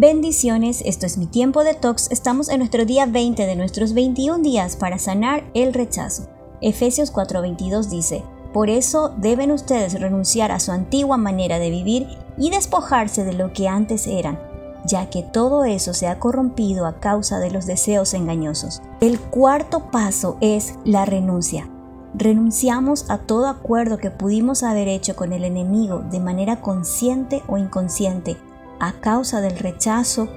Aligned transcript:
Bendiciones, 0.00 0.82
esto 0.86 1.04
es 1.04 1.18
mi 1.18 1.26
tiempo 1.26 1.62
de 1.62 1.74
tox. 1.74 2.10
Estamos 2.10 2.48
en 2.48 2.60
nuestro 2.60 2.86
día 2.86 3.04
20 3.04 3.44
de 3.44 3.54
nuestros 3.54 3.92
21 3.92 4.42
días 4.42 4.76
para 4.76 4.98
sanar 4.98 5.44
el 5.52 5.74
rechazo. 5.74 6.26
Efesios 6.62 7.12
4:22 7.12 7.90
dice, 7.90 8.24
Por 8.54 8.70
eso 8.70 9.12
deben 9.18 9.50
ustedes 9.50 10.00
renunciar 10.00 10.52
a 10.52 10.58
su 10.58 10.72
antigua 10.72 11.18
manera 11.18 11.58
de 11.58 11.68
vivir 11.68 12.06
y 12.38 12.48
despojarse 12.48 13.24
de 13.24 13.34
lo 13.34 13.52
que 13.52 13.68
antes 13.68 14.06
eran, 14.06 14.40
ya 14.86 15.10
que 15.10 15.22
todo 15.22 15.66
eso 15.66 15.92
se 15.92 16.06
ha 16.06 16.18
corrompido 16.18 16.86
a 16.86 16.98
causa 16.98 17.38
de 17.38 17.50
los 17.50 17.66
deseos 17.66 18.14
engañosos. 18.14 18.80
El 19.02 19.20
cuarto 19.20 19.90
paso 19.90 20.38
es 20.40 20.76
la 20.82 21.04
renuncia. 21.04 21.68
Renunciamos 22.14 23.04
a 23.10 23.18
todo 23.18 23.48
acuerdo 23.48 23.98
que 23.98 24.10
pudimos 24.10 24.62
haber 24.62 24.88
hecho 24.88 25.14
con 25.14 25.34
el 25.34 25.44
enemigo 25.44 25.98
de 26.10 26.20
manera 26.20 26.62
consciente 26.62 27.42
o 27.48 27.58
inconsciente 27.58 28.38
a 28.80 28.92
causa 29.00 29.40
del 29.40 29.58
rechazo 29.58 30.28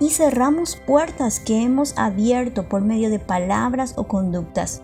y 0.00 0.10
cerramos 0.10 0.76
puertas 0.86 1.40
que 1.40 1.62
hemos 1.62 1.96
abierto 1.96 2.68
por 2.68 2.82
medio 2.82 3.08
de 3.08 3.18
palabras 3.18 3.94
o 3.96 4.08
conductas. 4.08 4.82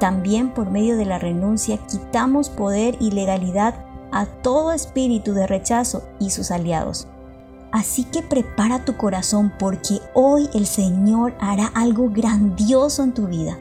También 0.00 0.52
por 0.52 0.70
medio 0.70 0.96
de 0.96 1.04
la 1.04 1.18
renuncia 1.18 1.78
quitamos 1.86 2.48
poder 2.48 2.96
y 3.00 3.10
legalidad 3.10 3.74
a 4.12 4.26
todo 4.26 4.72
espíritu 4.72 5.34
de 5.34 5.46
rechazo 5.46 6.04
y 6.18 6.30
sus 6.30 6.50
aliados. 6.50 7.06
Así 7.72 8.04
que 8.04 8.22
prepara 8.22 8.84
tu 8.84 8.96
corazón 8.96 9.52
porque 9.58 10.00
hoy 10.14 10.48
el 10.54 10.66
Señor 10.66 11.34
hará 11.40 11.66
algo 11.74 12.10
grandioso 12.10 13.02
en 13.02 13.12
tu 13.12 13.26
vida. 13.26 13.58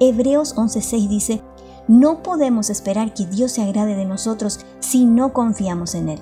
Hebreos 0.00 0.56
11:6 0.56 1.08
dice, 1.08 1.42
no 1.88 2.22
podemos 2.22 2.68
esperar 2.68 3.14
que 3.14 3.26
Dios 3.26 3.52
se 3.52 3.62
agrade 3.62 3.94
de 3.94 4.04
nosotros 4.04 4.60
si 4.80 5.06
no 5.06 5.32
confiamos 5.32 5.94
en 5.94 6.08
Él. 6.10 6.20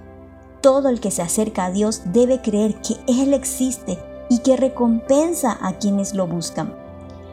Todo 0.64 0.88
el 0.88 0.98
que 0.98 1.10
se 1.10 1.20
acerca 1.20 1.66
a 1.66 1.70
Dios 1.70 2.04
debe 2.06 2.40
creer 2.40 2.76
que 2.76 2.96
Él 3.06 3.34
existe 3.34 3.98
y 4.30 4.38
que 4.38 4.56
recompensa 4.56 5.58
a 5.60 5.74
quienes 5.74 6.14
lo 6.14 6.26
buscan. 6.26 6.72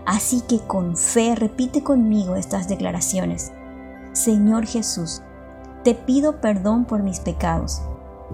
Así 0.06 0.42
que 0.42 0.60
con 0.60 0.98
fe 0.98 1.34
repite 1.36 1.82
conmigo 1.82 2.36
estas 2.36 2.68
declaraciones. 2.68 3.54
Señor 4.12 4.66
Jesús, 4.66 5.22
te 5.86 5.96
pido 5.96 6.42
perdón 6.42 6.84
por 6.84 7.04
mis 7.04 7.22
pecados. 7.22 7.82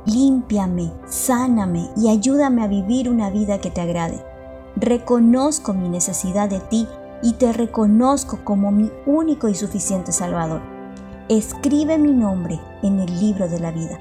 Límpiame, 0.08 0.91
sáname 1.08 1.91
y 1.95 2.09
ayúdame 2.09 2.64
a 2.64 2.67
vivir 2.67 3.08
una 3.08 3.30
vida 3.30 3.61
que 3.61 3.69
te 3.69 3.81
agrade. 3.81 4.25
Reconozco 4.75 5.75
mi 5.75 5.89
necesidad 5.89 6.49
de 6.49 6.59
ti 6.59 6.88
y 7.21 7.33
te 7.33 7.53
reconozco 7.53 8.39
como 8.43 8.71
mi 8.71 8.91
único 9.05 9.47
y 9.47 9.53
suficiente 9.53 10.11
Salvador. 10.11 10.64
Escribe 11.30 11.99
mi 11.99 12.14
nombre 12.14 12.59
en 12.81 12.99
el 12.99 13.19
libro 13.19 13.47
de 13.47 13.59
la 13.59 13.69
vida. 13.69 13.99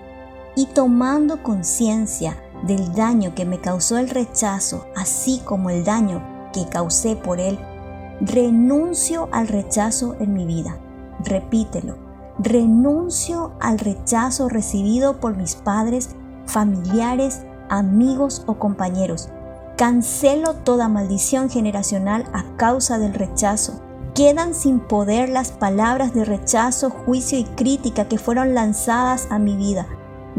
Y 0.57 0.67
tomando 0.67 1.43
conciencia 1.43 2.37
del 2.67 2.93
daño 2.95 3.35
que 3.35 3.45
me 3.45 3.61
causó 3.61 3.99
el 3.99 4.11
rechazo, 4.11 4.87
así 4.97 5.41
como 5.45 5.71
el 5.71 5.85
daño 5.85 6.51
que 6.53 6.67
causé 6.67 7.15
por 7.15 7.39
él, 7.39 7.59
renuncio 8.21 9.29
al 9.31 9.47
rechazo 9.47 10.17
en 10.19 10.33
mi 10.33 10.47
vida. 10.47 10.81
Repítelo. 11.25 11.97
Renuncio 12.39 13.53
al 13.61 13.79
rechazo 13.79 14.49
recibido 14.49 15.21
por 15.21 15.37
mis 15.37 15.55
padres, 15.55 16.17
familiares, 16.47 17.45
amigos 17.69 18.43
o 18.47 18.59
compañeros 18.59 19.31
Cancelo 19.77 20.55
toda 20.55 20.89
maldición 20.89 21.51
generacional 21.51 22.25
a 22.33 22.45
causa 22.57 22.99
del 22.99 23.13
rechazo. 23.13 23.79
Quedan 24.15 24.55
sin 24.55 24.81
poder 24.81 25.29
las 25.29 25.53
palabras 25.53 26.15
de 26.15 26.25
rechazo, 26.25 26.89
juicio 26.89 27.39
y 27.39 27.45
crítica 27.45 28.09
que 28.09 28.17
fueron 28.17 28.55
lanzadas 28.55 29.29
a 29.29 29.39
mi 29.39 29.55
vida. 29.55 29.87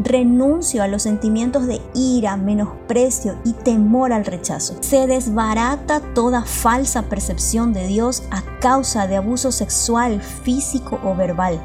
Renuncio 0.00 0.84
a 0.84 0.86
los 0.86 1.02
sentimientos 1.02 1.66
de 1.66 1.82
ira, 1.92 2.36
menosprecio 2.36 3.34
y 3.44 3.52
temor 3.52 4.12
al 4.12 4.24
rechazo. 4.24 4.76
Se 4.80 5.08
desbarata 5.08 6.00
toda 6.14 6.44
falsa 6.44 7.02
percepción 7.02 7.72
de 7.72 7.88
Dios 7.88 8.22
a 8.30 8.42
causa 8.60 9.08
de 9.08 9.16
abuso 9.16 9.50
sexual, 9.50 10.22
físico 10.22 11.00
o 11.02 11.16
verbal. 11.16 11.60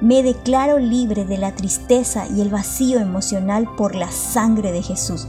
Me 0.00 0.22
declaro 0.22 0.78
libre 0.78 1.26
de 1.26 1.36
la 1.36 1.54
tristeza 1.54 2.26
y 2.26 2.40
el 2.40 2.48
vacío 2.48 3.00
emocional 3.00 3.68
por 3.76 3.94
la 3.96 4.10
sangre 4.10 4.72
de 4.72 4.82
Jesús. 4.82 5.28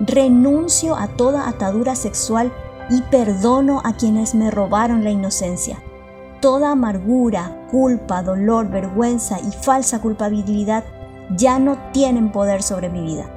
Renuncio 0.00 0.96
a 0.96 1.08
toda 1.08 1.48
atadura 1.48 1.94
sexual 1.94 2.52
y 2.90 3.00
perdono 3.10 3.80
a 3.84 3.94
quienes 3.94 4.34
me 4.34 4.50
robaron 4.50 5.02
la 5.02 5.10
inocencia. 5.10 5.82
Toda 6.42 6.72
amargura, 6.72 7.66
culpa, 7.70 8.22
dolor, 8.22 8.68
vergüenza 8.68 9.40
y 9.40 9.50
falsa 9.50 10.02
culpabilidad 10.02 10.84
ya 11.36 11.58
no 11.58 11.78
tienen 11.92 12.32
poder 12.32 12.62
sobre 12.62 12.88
mi 12.88 13.02
vida. 13.02 13.30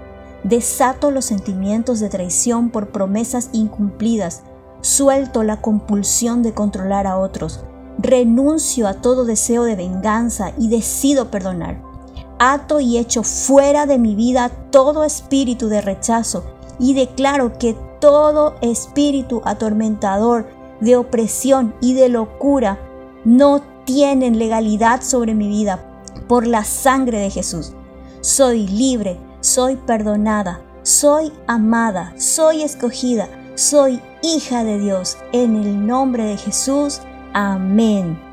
Desato 0.44 1.12
los 1.12 1.26
sentimientos 1.26 2.00
de 2.00 2.10
traición 2.10 2.70
por 2.70 2.90
promesas 2.90 3.50
incumplidas. 3.54 4.44
Suelto 4.82 5.44
la 5.44 5.62
compulsión 5.62 6.44
de 6.44 6.54
controlar 6.54 7.08
a 7.08 7.18
otros. 7.18 7.64
Renuncio 7.98 8.88
a 8.88 8.96
todo 8.96 9.26
deseo 9.26 9.64
de 9.64 9.76
venganza 9.76 10.52
y 10.58 10.70
decido 10.70 11.32
perdonar 11.32 11.88
ato 12.40 12.80
y 12.80 12.98
echo 12.98 13.24
fuera 13.24 13.86
de 13.86 13.98
mi 13.98 14.16
vida 14.16 14.50
todo 14.72 15.04
espíritu 15.04 15.70
de 15.70 15.82
rechazo 15.82 16.44
y 16.80 16.94
declaro 16.94 17.58
que 17.58 17.76
todo 18.00 18.56
espíritu 18.62 19.42
atormentador 19.46 20.46
de 20.80 20.96
opresión 20.96 21.74
y 21.82 21.94
de 21.94 22.10
locura 22.10 22.80
no 23.26 23.62
tienen 23.86 24.38
legalidad 24.38 25.02
sobre 25.02 25.34
mi 25.34 25.48
vida 25.48 25.84
por 26.28 26.46
la 26.46 26.64
sangre 26.64 27.20
de 27.20 27.32
Jesús. 27.32 27.74
Soy 28.28 28.68
libre, 28.68 29.18
soy 29.40 29.78
perdonada, 29.78 30.60
soy 30.84 31.32
amada, 31.48 32.14
soy 32.20 32.62
escogida, 32.62 33.30
soy 33.56 34.02
hija 34.22 34.66
de 34.66 34.80
Dios. 34.80 35.18
En 35.32 35.56
el 35.56 35.88
nombre 35.88 36.26
de 36.26 36.36
Jesús. 36.36 37.00
Amén. 37.32 38.27